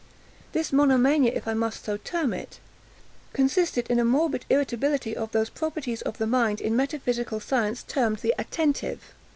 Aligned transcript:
This 0.53 0.73
monomania, 0.73 1.31
if 1.35 1.47
I 1.47 1.53
must 1.53 1.83
so 1.85 1.97
term 1.97 2.33
it, 2.33 2.59
consisted 3.33 3.87
in 3.87 3.99
a 3.99 4.03
morbid 4.03 4.45
irritability 4.49 5.15
of 5.15 5.31
those 5.31 5.51
properties 5.51 6.01
of 6.01 6.17
the 6.17 6.25
mind 6.25 6.59
in 6.59 6.75
metaphysical 6.75 7.39
science 7.39 7.83
termed 7.83 8.17
the 8.17 8.33
attentive. 8.39 9.13